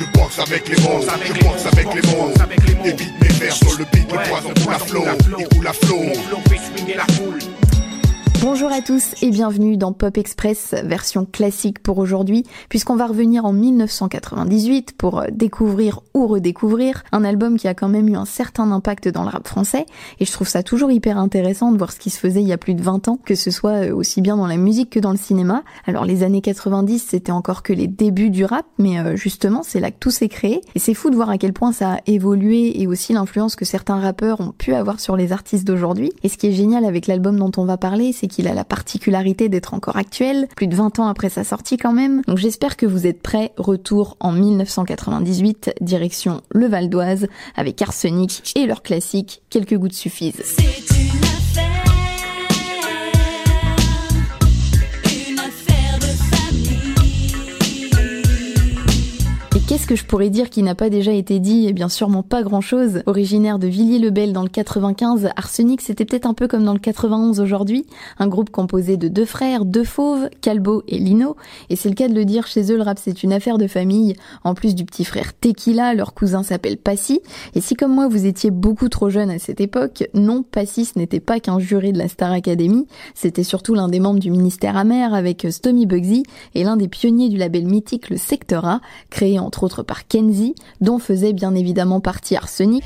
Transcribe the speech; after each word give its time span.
Je 0.00 0.06
boxe 0.18 0.38
avec 0.38 0.66
les 0.66 0.76
mots, 0.76 1.02
je 1.02 1.44
boxe 1.44 1.66
avec 1.66 1.86
les 1.94 2.00
mots. 2.10 2.32
Évite 2.86 3.20
mes 3.20 3.28
vers 3.28 3.52
sur 3.52 3.78
le 3.78 3.84
beat, 3.84 4.10
le 4.10 4.30
poison 4.30 4.54
coule 4.64 4.72
à 4.72 4.78
flot, 4.78 5.04
il 5.38 5.48
coule 5.48 5.66
à 5.66 5.72
flot. 5.74 6.02
Mon 6.04 6.14
flow 6.14 6.38
fait 6.48 6.56
swinguer 6.56 6.94
la 6.94 7.04
foule. 7.12 7.38
Bonjour 8.42 8.72
à 8.72 8.80
tous 8.80 9.16
et 9.20 9.28
bienvenue 9.28 9.76
dans 9.76 9.92
Pop 9.92 10.16
Express, 10.16 10.74
version 10.84 11.26
classique 11.26 11.78
pour 11.78 11.98
aujourd'hui, 11.98 12.46
puisqu'on 12.70 12.96
va 12.96 13.06
revenir 13.06 13.44
en 13.44 13.52
1998 13.52 14.96
pour 14.96 15.24
découvrir 15.30 16.00
ou 16.14 16.26
redécouvrir 16.26 17.02
un 17.12 17.22
album 17.22 17.58
qui 17.58 17.68
a 17.68 17.74
quand 17.74 17.90
même 17.90 18.08
eu 18.08 18.16
un 18.16 18.24
certain 18.24 18.70
impact 18.72 19.08
dans 19.08 19.24
le 19.24 19.28
rap 19.28 19.46
français, 19.46 19.84
et 20.20 20.24
je 20.24 20.32
trouve 20.32 20.48
ça 20.48 20.62
toujours 20.62 20.90
hyper 20.90 21.18
intéressant 21.18 21.70
de 21.70 21.76
voir 21.76 21.92
ce 21.92 21.98
qui 21.98 22.08
se 22.08 22.18
faisait 22.18 22.40
il 22.40 22.48
y 22.48 22.52
a 22.54 22.56
plus 22.56 22.72
de 22.72 22.82
20 22.82 23.08
ans, 23.08 23.18
que 23.22 23.34
ce 23.34 23.50
soit 23.50 23.88
aussi 23.88 24.22
bien 24.22 24.38
dans 24.38 24.46
la 24.46 24.56
musique 24.56 24.88
que 24.88 25.00
dans 25.00 25.10
le 25.10 25.18
cinéma. 25.18 25.62
Alors 25.86 26.06
les 26.06 26.22
années 26.22 26.40
90, 26.40 26.98
c'était 27.10 27.32
encore 27.32 27.62
que 27.62 27.74
les 27.74 27.88
débuts 27.88 28.30
du 28.30 28.46
rap, 28.46 28.64
mais 28.78 28.98
euh, 29.00 29.16
justement 29.16 29.62
c'est 29.62 29.80
là 29.80 29.90
que 29.90 29.98
tout 30.00 30.10
s'est 30.10 30.28
créé, 30.28 30.62
et 30.74 30.78
c'est 30.78 30.94
fou 30.94 31.10
de 31.10 31.16
voir 31.16 31.28
à 31.28 31.36
quel 31.36 31.52
point 31.52 31.72
ça 31.72 31.92
a 31.92 31.98
évolué 32.06 32.80
et 32.80 32.86
aussi 32.86 33.12
l'influence 33.12 33.54
que 33.54 33.66
certains 33.66 34.00
rappeurs 34.00 34.40
ont 34.40 34.52
pu 34.56 34.72
avoir 34.72 34.98
sur 34.98 35.14
les 35.18 35.32
artistes 35.32 35.66
d'aujourd'hui. 35.66 36.10
Et 36.22 36.30
ce 36.30 36.38
qui 36.38 36.46
est 36.46 36.52
génial 36.52 36.86
avec 36.86 37.06
l'album 37.06 37.36
dont 37.36 37.52
on 37.58 37.66
va 37.66 37.76
parler, 37.76 38.12
c'est 38.12 38.29
qu'il 38.30 38.48
a 38.48 38.54
la 38.54 38.64
particularité 38.64 39.48
d'être 39.48 39.74
encore 39.74 39.96
actuel, 39.96 40.48
plus 40.56 40.66
de 40.66 40.74
20 40.74 41.00
ans 41.00 41.08
après 41.08 41.28
sa 41.28 41.44
sortie 41.44 41.76
quand 41.76 41.92
même. 41.92 42.22
Donc 42.26 42.38
j'espère 42.38 42.76
que 42.76 42.86
vous 42.86 43.06
êtes 43.06 43.20
prêts. 43.20 43.52
Retour 43.58 44.16
en 44.20 44.32
1998, 44.32 45.74
direction 45.80 46.40
le 46.50 46.66
Val 46.66 46.88
d'Oise, 46.88 47.26
avec 47.56 47.82
Arsenic 47.82 48.42
et 48.56 48.66
leur 48.66 48.82
classique 48.82 49.42
Quelques 49.50 49.76
gouttes 49.76 49.92
suffisent. 49.92 50.56
Qu'est-ce 59.80 59.88
que 59.88 59.96
je 59.96 60.04
pourrais 60.04 60.28
dire 60.28 60.50
qui 60.50 60.62
n'a 60.62 60.74
pas 60.74 60.90
déjà 60.90 61.10
été 61.10 61.38
dit 61.38 61.66
Et 61.66 61.72
bien 61.72 61.88
sûrement 61.88 62.22
pas 62.22 62.42
grand-chose. 62.42 63.02
Originaire 63.06 63.58
de 63.58 63.66
Villiers-le-Bel 63.66 64.34
dans 64.34 64.42
le 64.42 64.50
95, 64.50 65.30
Arsenic 65.36 65.80
c'était 65.80 66.04
peut-être 66.04 66.26
un 66.26 66.34
peu 66.34 66.48
comme 66.48 66.64
dans 66.64 66.74
le 66.74 66.78
91 66.78 67.40
aujourd'hui, 67.40 67.86
un 68.18 68.28
groupe 68.28 68.50
composé 68.50 68.98
de 68.98 69.08
deux 69.08 69.24
frères, 69.24 69.64
deux 69.64 69.84
fauves, 69.84 70.28
Calbo 70.42 70.82
et 70.86 70.98
Lino, 70.98 71.34
et 71.70 71.76
c'est 71.76 71.88
le 71.88 71.94
cas 71.94 72.08
de 72.08 72.14
le 72.14 72.26
dire, 72.26 72.46
chez 72.46 72.70
eux 72.70 72.76
le 72.76 72.82
rap 72.82 72.98
c'est 73.02 73.22
une 73.22 73.32
affaire 73.32 73.56
de 73.56 73.66
famille, 73.66 74.16
en 74.44 74.52
plus 74.52 74.74
du 74.74 74.84
petit 74.84 75.02
frère 75.02 75.32
Tequila, 75.32 75.94
leur 75.94 76.12
cousin 76.12 76.42
s'appelle 76.42 76.76
Passy, 76.76 77.22
et 77.54 77.62
si 77.62 77.74
comme 77.74 77.94
moi 77.94 78.06
vous 78.06 78.26
étiez 78.26 78.50
beaucoup 78.50 78.90
trop 78.90 79.08
jeune 79.08 79.30
à 79.30 79.38
cette 79.38 79.62
époque, 79.62 80.04
non, 80.12 80.42
Passy 80.42 80.84
ce 80.84 80.98
n'était 80.98 81.20
pas 81.20 81.40
qu'un 81.40 81.58
juré 81.58 81.92
de 81.92 81.98
la 81.98 82.08
Star 82.08 82.32
Academy, 82.32 82.86
c'était 83.14 83.44
surtout 83.44 83.72
l'un 83.72 83.88
des 83.88 84.00
membres 84.00 84.20
du 84.20 84.30
ministère 84.30 84.76
amer 84.76 85.14
avec 85.14 85.46
Stomy 85.48 85.86
Bugsy 85.86 86.24
et 86.54 86.64
l'un 86.64 86.76
des 86.76 86.88
pionniers 86.88 87.30
du 87.30 87.38
label 87.38 87.64
mythique 87.64 88.10
le 88.10 88.18
Secteur 88.18 88.66
A, 88.66 88.82
créé 89.08 89.38
entre 89.38 89.69
par 89.82 90.06
Kenzie, 90.06 90.54
dont 90.80 90.98
faisait 90.98 91.32
bien 91.32 91.54
évidemment 91.54 92.00
partie 92.00 92.36
Arsenic. 92.36 92.84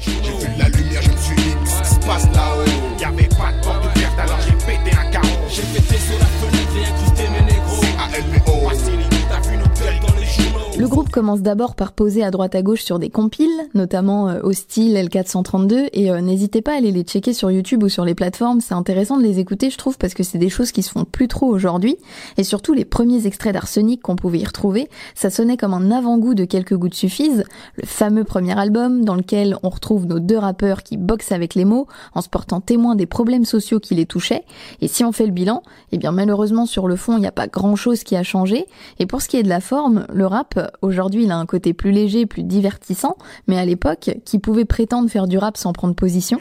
Commence 11.14 11.42
d'abord 11.42 11.76
par 11.76 11.92
poser 11.92 12.24
à 12.24 12.32
droite 12.32 12.56
à 12.56 12.62
gauche 12.62 12.82
sur 12.82 12.98
des 12.98 13.08
compiles, 13.08 13.48
notamment 13.72 14.28
euh, 14.28 14.40
Hostile, 14.42 14.96
L432, 14.96 15.90
et 15.92 16.10
euh, 16.10 16.20
n'hésitez 16.20 16.60
pas 16.60 16.72
à 16.72 16.78
aller 16.78 16.90
les 16.90 17.04
checker 17.04 17.32
sur 17.32 17.52
YouTube 17.52 17.84
ou 17.84 17.88
sur 17.88 18.04
les 18.04 18.16
plateformes, 18.16 18.60
c'est 18.60 18.74
intéressant 18.74 19.16
de 19.16 19.22
les 19.22 19.38
écouter 19.38 19.70
je 19.70 19.78
trouve 19.78 19.96
parce 19.96 20.12
que 20.12 20.24
c'est 20.24 20.38
des 20.38 20.48
choses 20.48 20.72
qui 20.72 20.82
se 20.82 20.90
font 20.90 21.04
plus 21.04 21.28
trop 21.28 21.46
aujourd'hui, 21.46 21.98
et 22.36 22.42
surtout 22.42 22.74
les 22.74 22.84
premiers 22.84 23.28
extraits 23.28 23.52
d'Arsenic 23.52 24.02
qu'on 24.02 24.16
pouvait 24.16 24.40
y 24.40 24.44
retrouver, 24.44 24.90
ça 25.14 25.30
sonnait 25.30 25.56
comme 25.56 25.72
un 25.72 25.92
avant-goût 25.92 26.34
de 26.34 26.44
Quelques 26.44 26.74
gouttes 26.74 26.94
suffisent, 26.94 27.44
le 27.76 27.86
fameux 27.86 28.24
premier 28.24 28.58
album 28.58 29.04
dans 29.04 29.14
lequel 29.14 29.56
on 29.62 29.68
retrouve 29.68 30.06
nos 30.06 30.18
deux 30.18 30.38
rappeurs 30.38 30.82
qui 30.82 30.96
boxent 30.96 31.30
avec 31.30 31.54
les 31.54 31.64
mots 31.64 31.86
en 32.14 32.22
se 32.22 32.28
portant 32.28 32.60
témoin 32.60 32.96
des 32.96 33.06
problèmes 33.06 33.44
sociaux 33.44 33.78
qui 33.78 33.94
les 33.94 34.06
touchaient, 34.06 34.42
et 34.80 34.88
si 34.88 35.04
on 35.04 35.12
fait 35.12 35.26
le 35.26 35.32
bilan, 35.32 35.62
eh 35.92 35.98
bien 35.98 36.10
malheureusement 36.10 36.66
sur 36.66 36.88
le 36.88 36.96
fond 36.96 37.16
il 37.16 37.20
n'y 37.20 37.28
a 37.28 37.32
pas 37.32 37.46
grand 37.46 37.76
chose 37.76 38.02
qui 38.02 38.16
a 38.16 38.24
changé, 38.24 38.66
et 38.98 39.06
pour 39.06 39.22
ce 39.22 39.28
qui 39.28 39.36
est 39.36 39.44
de 39.44 39.48
la 39.48 39.60
forme, 39.60 40.06
le 40.12 40.26
rap 40.26 40.58
Aujourd'hui, 40.82 41.03
il 41.12 41.30
a 41.30 41.36
un 41.36 41.46
côté 41.46 41.74
plus 41.74 41.90
léger, 41.90 42.26
plus 42.26 42.42
divertissant, 42.42 43.16
mais 43.46 43.58
à 43.58 43.64
l'époque, 43.64 44.10
qui 44.24 44.38
pouvait 44.38 44.64
prétendre 44.64 45.08
faire 45.10 45.26
du 45.26 45.38
rap 45.38 45.56
sans 45.56 45.72
prendre 45.72 45.94
position. 45.94 46.38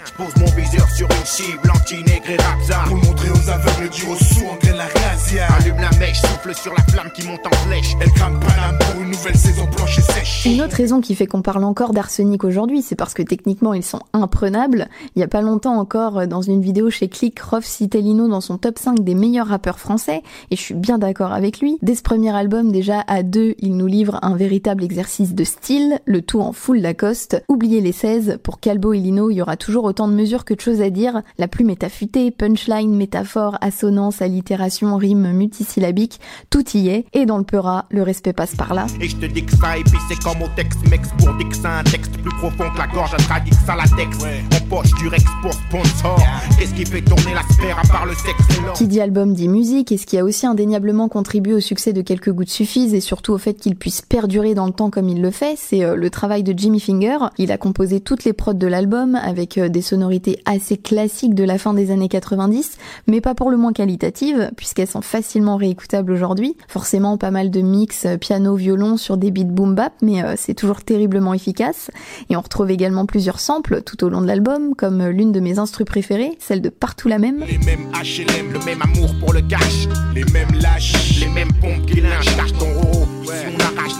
Une 10.46 10.62
autre 10.62 10.75
raison 10.75 11.01
qui 11.01 11.16
fait 11.16 11.28
qu'on 11.28 11.41
parle 11.41 11.63
encore 11.63 11.94
d'arsenic 11.94 12.44
aujourd'hui, 12.44 12.81
c'est 12.81 12.95
parce 12.95 13.13
que 13.13 13.22
techniquement 13.22 13.74
ils 13.74 13.84
sont 13.84 14.01
imprenables. 14.13 14.88
Il 15.16 15.19
y 15.19 15.24
a 15.24 15.28
pas 15.28 15.41
longtemps 15.41 15.80
encore, 15.80 16.28
dans 16.28 16.41
une 16.41 16.62
vidéo 16.62 16.90
chez 16.90 17.07
Click, 17.07 17.40
Rof 17.40 17.63
citait 17.66 18.01
Lino 18.01 18.28
dans 18.28 18.41
son 18.41 18.57
top 18.57 18.78
5 18.80 19.03
des 19.03 19.16
meilleurs 19.16 19.47
rappeurs 19.47 19.80
français, 19.80 20.22
et 20.51 20.56
je 20.56 20.62
suis 20.62 20.75
bien 20.75 20.97
d'accord 20.97 21.31
avec 21.31 21.59
lui. 21.59 21.78
Dès 21.81 21.95
ce 21.95 22.01
premier 22.01 22.35
album, 22.35 22.72
déjà 22.72 23.03
à 23.07 23.24
deux, 23.24 23.56
il 23.59 23.78
nous 23.78 23.88
livre 23.88 24.19
un 24.22 24.35
véritable 24.35 24.53
exercice 24.81 25.34
de 25.34 25.44
style, 25.44 26.00
le 26.06 26.22
tout 26.22 26.41
en 26.41 26.53
full 26.53 26.78
Lacoste. 26.78 27.44
Oubliez 27.47 27.81
les 27.81 27.91
16, 27.91 28.40
pour 28.44 28.59
Calbo 28.59 28.94
et 28.94 29.00
Lino, 29.00 29.30
il 29.30 29.36
y 29.36 29.41
aura 29.41 29.58
toujours 29.58 29.86
autant 29.86 30.08
de 30.08 30.14
mesures 30.14 30.46
que 30.46 30.53
de 30.53 30.59
choses 30.59 30.81
à 30.81 30.90
dire. 30.90 31.22
La 31.38 31.47
plume 31.47 31.69
est 31.69 31.84
affûtée, 31.84 32.31
punchline, 32.31 32.96
métaphore, 32.96 33.58
assonance, 33.62 34.22
allitération, 34.22 34.97
rime 34.97 35.31
multisyllabique, 35.31 36.19
tout 36.50 36.66
y 36.75 36.90
est. 36.90 37.06
Et 37.13 37.25
dans 37.25 37.38
le 37.38 37.44
peura, 37.44 37.86
le 37.90 38.03
respect 38.03 38.34
passe 38.34 38.56
par 38.56 38.74
là. 38.74 38.88
Et 39.02 39.08
je 39.08 39.18
te 39.18 39.25
dis 39.25 39.46
que 39.46 39.56
ça, 39.56 39.78
et 39.78 39.84
puis 39.84 39.97
c'est 40.09 40.19
comme 40.19 40.42
au 40.42 40.47
Tex-Mex 40.56 41.09
pour 41.18 41.34
dire 41.36 41.50
que 41.50 41.56
c'est 41.56 41.66
un 41.66 41.84
texte 41.84 42.18
plus 42.18 42.36
profond 42.38 42.69
que 42.74 42.78
la 42.78 42.88
gorge 42.88 43.13
à 43.13 43.18
traduire 43.18 43.56
ça 43.66 43.75
la 43.75 43.84
texte. 43.96 44.22
En 44.24 44.68
poche 44.68 44.94
du 45.00 45.08
Rex 45.08 45.24
pour 45.42 45.53
sponsor. 45.53 46.19
Qu'est-ce 46.59 46.74
qui 46.74 46.86
fait 46.86 47.02
tourner 47.02 47.34
la 47.34 47.44
sphère 47.53 47.80
à 47.80 47.88
part 47.88 48.06
le 48.06 48.13
sexe 48.13 48.58
et 48.58 48.62
l'or 48.62 48.74
Qui 48.74 48.88
dit 48.88 49.02
album 49.02 49.34
dit 49.34 49.47
musique, 49.47 49.92
et 49.92 49.97
ce 49.97 50.06
qui 50.06 50.18
a 50.18 50.24
aussi 50.24 50.46
indéniablement 50.46 51.09
contribué 51.09 51.53
au 51.53 51.59
succès 51.59 51.94
de 51.94 52.02
quelques 52.02 52.31
gouttes 52.31 52.50
suffisent, 52.50 52.94
et 52.94 53.02
surtout 53.02 53.34
au 53.34 53.38
fait 53.38 53.53
qu'il 53.53 53.75
puisse 53.75 54.02
perdurer 54.02 54.43
dans 54.54 54.66
le 54.66 54.74
temps 54.74 54.90
comme 54.90 55.08
il 55.08 55.22
le 55.22 55.31
fait, 55.31 55.56
c'est 55.58 55.86
euh, 55.86 55.96
le 55.96 56.09
travail 56.09 56.44
de 56.44 56.54
Jimmy 56.56 56.81
Finger. 56.81 57.18
Il 57.38 57.52
a 57.54 57.58
composé 57.58 58.02
toutes 58.02 58.26
les 58.26 58.34
prods 58.34 58.54
de 58.54 58.68
l'album 58.68 59.16
avec 59.16 59.58
euh, 59.58 59.70
des 59.70 59.81
sonorités 59.81 60.40
assez 60.44 60.76
classiques 60.76 61.34
de 61.34 61.46
la 61.46 61.58
fin 61.58 61.74
des 61.74 61.90
années 61.90 62.09
90, 62.09 62.78
mais 63.08 63.22
pas 63.22 63.34
pour 63.34 63.50
le 63.50 63.56
moins 63.56 63.72
qualitatives, 63.72 64.52
puisqu'elles 64.58 64.90
sont 64.90 65.02
facilement 65.02 65.56
réécoutables 65.56 66.12
aujourd'hui. 66.12 66.58
Forcément, 66.68 67.18
pas 67.18 67.31
mal 67.31 67.50
de 67.50 67.62
mix 67.62 68.06
euh, 68.06 68.18
piano-violon 68.18 68.98
sur 68.98 69.16
des 69.16 69.31
beats 69.31 69.46
boom 69.46 69.76
bap, 69.76 69.94
mais 70.02 70.22
c'est 70.36 70.54
toujours 70.54 70.81
terriblement 70.81 71.34
efficace. 71.34 71.90
Et 72.30 72.36
on 72.36 72.42
retrouve 72.42 72.70
également 72.72 73.06
plusieurs 73.06 73.40
samples 73.40 73.81
tout 73.84 74.04
au 74.04 74.10
long 74.10 74.22
de 74.22 74.28
l'album, 74.28 74.75
comme 74.75 75.08
l'une 75.08 75.31
de 75.31 75.40
mes 75.40 75.60
instrus 75.60 75.86
préférées, 75.86 76.38
celle 76.40 76.62
de 76.62 76.70
Partout 76.70 77.08
la 77.08 77.20
même. 77.20 77.46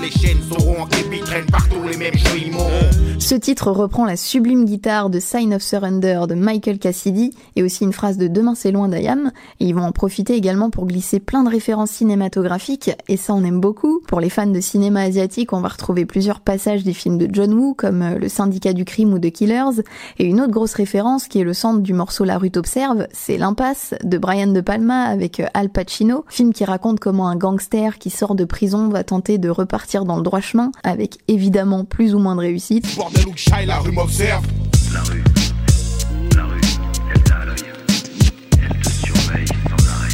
Les 0.04 0.12
chaînes, 0.12 0.44
sauront 0.50 0.82
en 0.82 0.86
képi 0.86 1.22
partout 1.50 1.82
les 1.88 1.96
mêmes 1.96 2.18
jumeaux. 2.18 2.53
Ce 3.24 3.36
titre 3.36 3.72
reprend 3.72 4.04
la 4.04 4.18
sublime 4.18 4.66
guitare 4.66 5.10
de 5.10 5.18
Sign 5.18 5.54
of 5.54 5.62
Surrender 5.62 6.24
de 6.28 6.36
Michael 6.36 6.78
Cassidy 6.78 7.34
et 7.56 7.64
aussi 7.64 7.86
une 7.86 7.94
phrase 7.94 8.18
de 8.18 8.28
Demain 8.28 8.54
c'est 8.54 8.74
loin 8.74 8.90
d'Ayam. 8.90 9.32
Et 9.62 9.66
ils 9.68 9.74
vont 9.74 9.86
en 9.86 9.94
profiter 9.94 10.36
également 10.36 10.70
pour 10.70 10.86
glisser 10.86 11.22
plein 11.22 11.44
de 11.44 11.50
références 11.50 11.92
cinématographiques 11.92 12.92
et 13.08 13.16
ça 13.16 13.34
on 13.34 13.46
aime 13.46 13.62
beaucoup. 13.62 14.02
Pour 14.10 14.20
les 14.20 14.30
fans 14.30 14.46
de 14.46 14.60
cinéma 14.60 15.04
asiatique, 15.04 15.54
on 15.54 15.62
va 15.62 15.70
retrouver 15.70 16.06
plusieurs 16.06 16.42
passages 16.42 16.84
des 16.84 16.92
films 16.92 17.18
de 17.18 17.30
John 17.32 17.54
Woo 17.54 17.74
comme 17.74 18.02
euh, 18.02 18.20
Le 18.20 18.28
Syndicat 18.28 18.74
du 18.74 18.84
crime 18.84 19.14
ou 19.14 19.20
The 19.20 19.32
Killers. 19.32 19.82
Et 20.20 20.26
une 20.26 20.42
autre 20.42 20.52
grosse 20.52 20.74
référence 20.74 21.30
qui 21.30 21.40
est 21.40 21.46
le 21.46 21.54
centre 21.54 21.80
du 21.80 21.94
morceau 21.94 22.26
La 22.26 22.38
rue 22.38 22.52
t'observe, 22.52 23.08
c'est 23.14 23.38
L'Impasse 23.38 23.94
de 24.04 24.18
Brian 24.18 24.48
De 24.48 24.60
Palma 24.60 25.06
avec 25.06 25.40
euh, 25.40 25.46
Al 25.54 25.70
Pacino, 25.70 26.26
film 26.28 26.52
qui 26.52 26.66
raconte 26.66 27.00
comment 27.00 27.30
un 27.30 27.38
gangster 27.38 28.00
qui 28.00 28.10
sort 28.10 28.36
de 28.36 28.44
prison 28.44 28.90
va 28.90 29.06
tenter 29.06 29.38
de 29.38 29.48
repartir 29.48 30.04
dans 30.04 30.18
le 30.18 30.24
droit 30.24 30.42
chemin 30.42 30.74
avec 30.84 31.20
évidemment 31.30 31.86
plus 31.86 32.14
ou 32.14 32.20
moins 32.20 32.36
de 32.36 32.42
réussite. 32.42 32.86
La 33.66 33.80
rue 33.80 33.92
m'observe. 33.94 34.46
La 34.94 35.02
rue, 35.04 35.24
la 36.36 36.44
rue, 36.44 36.60
elle 37.16 37.24
t'a 37.24 37.36
à 37.38 37.46
l'œil. 37.46 37.56
Elle 38.62 38.78
te 38.82 38.90
surveille 38.90 39.48
sans 39.48 39.88
arrêt. 39.90 40.10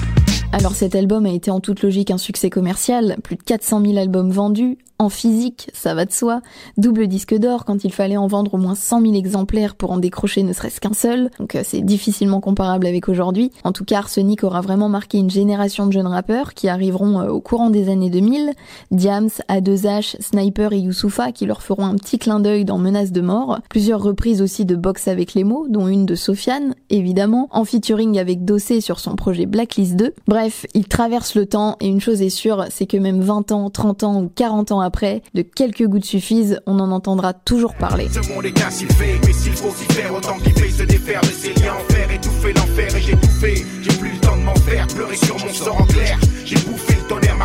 Alors 0.52 0.74
cet 0.74 0.94
album 0.94 1.26
a 1.26 1.32
été 1.32 1.50
en 1.50 1.60
toute 1.60 1.82
logique 1.82 2.12
un 2.12 2.20
succès 2.20 2.52
commercial, 2.52 3.18
plus 3.24 3.38
de 3.38 3.44
400 3.44 3.82
000 3.84 3.98
albums 3.98 4.30
vendus, 4.30 4.78
en 5.02 5.08
physique, 5.08 5.70
ça 5.74 5.94
va 5.94 6.04
de 6.04 6.12
soi, 6.12 6.42
double 6.78 7.08
disque 7.08 7.34
d'or 7.34 7.64
quand 7.64 7.86
il 7.86 7.94
fallait 7.94 8.18
en 8.18 8.28
vendre 8.28 8.56
au 8.56 8.58
moins 8.58 8.76
100 8.76 9.02
000 9.02 9.14
exemplaires 9.14 9.76
pour 9.76 9.92
en 9.92 9.98
décrocher 9.98 10.44
ne 10.44 10.52
serait-ce 10.52 10.82
qu'un 10.82 10.92
seul, 10.92 11.32
donc 11.40 11.56
euh, 11.56 11.62
c'est 11.64 11.80
difficilement 11.80 12.42
comparable 12.42 12.86
avec 12.86 13.08
aujourd'hui. 13.08 13.50
En 13.64 13.72
tout 13.72 13.86
cas, 13.86 14.00
Arsenic 14.00 14.44
aura 14.44 14.60
vraiment 14.60 14.90
marqué 14.90 15.18
une 15.18 15.30
génération 15.30 15.88
de 15.88 15.94
jeunes 15.94 16.06
rappeurs 16.06 16.54
qui 16.54 16.68
arriveront 16.68 17.22
euh, 17.22 17.30
au 17.30 17.40
courant 17.40 17.70
des 17.70 17.88
années 17.88 18.10
2000, 18.10 18.52
Diams, 18.92 19.30
A2H, 19.48 20.22
Sniper 20.22 20.74
et 20.74 20.80
Youssoufa 20.80 21.32
qui 21.32 21.46
leur 21.46 21.64
feront 21.64 21.86
un 21.86 21.96
petit 21.96 22.20
clin 22.20 22.42
d'œil 22.42 22.66
dans 22.66 22.78
Menace 22.78 23.14
de 23.14 23.22
mort, 23.22 23.60
plusieurs 23.70 24.04
reprises 24.04 24.42
aussi 24.42 24.66
de 24.66 24.76
Box 24.76 25.08
avec 25.08 25.34
les 25.34 25.46
mots, 25.46 25.68
dont 25.70 25.88
une 25.88 26.06
de 26.06 26.16
Sofiane, 26.16 26.76
évidemment, 26.90 27.48
en 27.52 27.64
featuring 27.64 28.20
avec 28.20 28.44
Dossé 28.44 28.82
sur 28.82 29.00
son 29.00 29.16
projet 29.16 29.46
Blacklist 29.46 29.96
2. 29.96 30.14
Bref, 30.28 30.66
ils 30.74 30.90
traversent 30.90 31.36
le 31.36 31.46
temps 31.46 31.78
et 31.80 31.88
une 31.88 32.02
chose 32.02 32.22
est 32.22 32.30
sûre, 32.30 32.66
c'est 32.70 32.86
que 32.86 32.98
même 32.98 33.22
20 33.22 33.54
ans, 33.54 33.70
30 33.70 34.04
ans 34.04 34.22
ou 34.24 34.32
40 34.36 34.74
ans 34.74 34.82
après, 34.82 34.89
de 35.34 35.42
quelques 35.42 35.86
gouttes 35.86 36.06
suffisent, 36.06 36.60
on 36.66 36.80
en 36.80 36.92
entendra 36.92 37.34
toujours 37.34 37.76
parler. 37.76 38.08
Ce 38.12 38.28
monde 38.34 38.46
est 38.46 38.62
ainsi 38.62 38.86
fait, 38.86 39.20
mais 39.26 39.34
s'il 39.34 39.54
faut 39.54 39.72
s'y 39.72 39.86
faire, 39.94 40.14
autant 40.14 40.38
fait 40.40 40.70
se 40.70 40.84
défaire 40.84 41.22
de 41.22 41.28
ses 41.28 41.54
liens 41.54 41.74
en 41.74 41.94
fer, 41.94 42.12
étouffer 42.12 42.54
l'enfer 42.54 42.96
et 42.96 43.02
j'ai 43.02 43.18
tout 43.18 43.28
fait. 43.40 43.66
J'ai 43.82 43.98
plus 43.98 44.12
le 44.12 44.20
temps 44.20 44.38
de 44.38 44.42
m'en 44.42 44.56
faire, 44.56 44.88
pleurer 44.88 45.16
sur 45.16 45.38
mon 45.40 45.54
sort 45.54 45.82
en 45.82 45.86
clair. 45.86 46.20
J'ai 46.46 46.56
bouffé 46.56 46.96
le 46.96 47.08
tonnerre, 47.08 47.38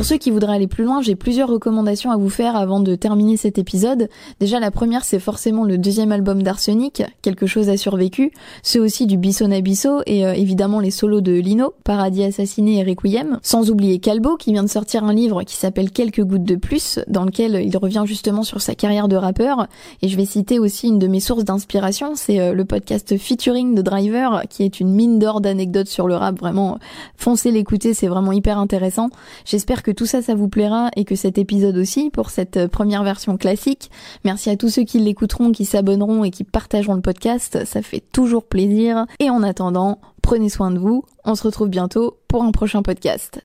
Pour 0.00 0.06
ceux 0.06 0.16
qui 0.16 0.30
voudraient 0.30 0.54
aller 0.54 0.66
plus 0.66 0.84
loin, 0.84 1.02
j'ai 1.02 1.14
plusieurs 1.14 1.50
recommandations 1.50 2.10
à 2.10 2.16
vous 2.16 2.30
faire 2.30 2.56
avant 2.56 2.80
de 2.80 2.94
terminer 2.94 3.36
cet 3.36 3.58
épisode. 3.58 4.08
Déjà, 4.40 4.58
la 4.58 4.70
première, 4.70 5.04
c'est 5.04 5.18
forcément 5.18 5.62
le 5.62 5.76
deuxième 5.76 6.10
album 6.10 6.42
d'Arsenic, 6.42 7.02
Quelque 7.20 7.46
chose 7.46 7.68
a 7.68 7.76
survécu. 7.76 8.32
Ceux 8.62 8.80
aussi 8.80 9.06
du 9.06 9.18
Bisson 9.18 9.50
Abisso 9.50 10.00
et 10.06 10.24
euh, 10.24 10.32
évidemment 10.32 10.80
les 10.80 10.90
solos 10.90 11.20
de 11.20 11.32
Lino, 11.32 11.74
Paradis 11.84 12.24
assassiné 12.24 12.78
et 12.78 12.82
Requiem. 12.82 13.40
Sans 13.42 13.70
oublier 13.70 13.98
Calbo 13.98 14.38
qui 14.38 14.54
vient 14.54 14.62
de 14.62 14.70
sortir 14.70 15.04
un 15.04 15.12
livre 15.12 15.42
qui 15.42 15.54
s'appelle 15.54 15.90
Quelques 15.90 16.24
gouttes 16.24 16.44
de 16.44 16.56
plus, 16.56 16.98
dans 17.06 17.26
lequel 17.26 17.62
il 17.62 17.76
revient 17.76 18.04
justement 18.06 18.42
sur 18.42 18.62
sa 18.62 18.74
carrière 18.74 19.06
de 19.06 19.16
rappeur. 19.16 19.66
Et 20.00 20.08
je 20.08 20.16
vais 20.16 20.24
citer 20.24 20.58
aussi 20.58 20.88
une 20.88 20.98
de 20.98 21.08
mes 21.08 21.20
sources 21.20 21.44
d'inspiration, 21.44 22.14
c'est 22.14 22.40
euh, 22.40 22.54
le 22.54 22.64
podcast 22.64 23.18
Featuring 23.18 23.74
de 23.74 23.82
Driver, 23.82 24.44
qui 24.48 24.62
est 24.62 24.80
une 24.80 24.94
mine 24.94 25.18
d'or 25.18 25.42
d'anecdotes 25.42 25.88
sur 25.88 26.08
le 26.08 26.14
rap. 26.16 26.38
Vraiment, 26.38 26.78
foncez 27.18 27.50
l'écouter, 27.50 27.92
c'est 27.92 28.08
vraiment 28.08 28.32
hyper 28.32 28.56
intéressant. 28.56 29.10
J'espère 29.44 29.82
que 29.82 29.89
tout 29.92 30.06
ça, 30.06 30.22
ça 30.22 30.34
vous 30.34 30.48
plaira 30.48 30.90
et 30.96 31.04
que 31.04 31.14
cet 31.14 31.38
épisode 31.38 31.76
aussi 31.76 32.10
pour 32.10 32.30
cette 32.30 32.56
euh, 32.56 32.68
première 32.68 33.04
version 33.04 33.36
classique. 33.36 33.90
Merci 34.24 34.50
à 34.50 34.56
tous 34.56 34.68
ceux 34.68 34.84
qui 34.84 34.98
l'écouteront, 34.98 35.52
qui 35.52 35.64
s'abonneront 35.64 36.24
et 36.24 36.30
qui 36.30 36.44
partageront 36.44 36.94
le 36.94 37.00
podcast. 37.02 37.64
Ça 37.64 37.82
fait 37.82 38.02
toujours 38.12 38.44
plaisir. 38.44 39.06
Et 39.20 39.30
en 39.30 39.42
attendant, 39.42 40.00
prenez 40.22 40.48
soin 40.48 40.70
de 40.70 40.78
vous. 40.78 41.04
On 41.24 41.34
se 41.34 41.42
retrouve 41.42 41.68
bientôt 41.68 42.18
pour 42.28 42.42
un 42.42 42.50
prochain 42.50 42.82
podcast. 42.82 43.38